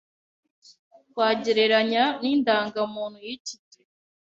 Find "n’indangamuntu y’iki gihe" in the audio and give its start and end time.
2.21-3.91